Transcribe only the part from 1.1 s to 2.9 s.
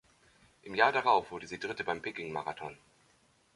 wurde sie Dritte beim Peking-Marathon.